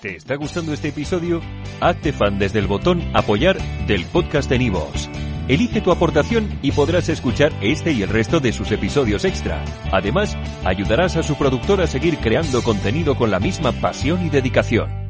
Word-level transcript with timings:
¿Te 0.00 0.16
está 0.16 0.36
gustando 0.36 0.72
este 0.72 0.88
episodio? 0.88 1.40
Hazte 1.80 2.12
fan 2.12 2.38
desde 2.38 2.58
el 2.58 2.66
botón 2.66 3.02
apoyar 3.14 3.56
del 3.86 4.04
podcast 4.06 4.50
de 4.50 4.58
Nivos. 4.58 5.08
Elige 5.48 5.80
tu 5.80 5.92
aportación 5.92 6.58
y 6.60 6.72
podrás 6.72 7.08
escuchar 7.08 7.52
este 7.62 7.92
y 7.92 8.02
el 8.02 8.08
resto 8.08 8.40
de 8.40 8.52
sus 8.52 8.72
episodios 8.72 9.24
extra. 9.24 9.64
Además, 9.92 10.36
ayudarás 10.64 11.16
a 11.16 11.22
su 11.22 11.36
productor 11.36 11.80
a 11.80 11.86
seguir 11.86 12.18
creando 12.18 12.62
contenido 12.62 13.16
con 13.16 13.30
la 13.30 13.38
misma 13.38 13.72
pasión 13.72 14.26
y 14.26 14.28
dedicación. 14.28 15.05